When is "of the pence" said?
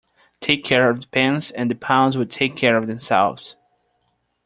0.89-1.51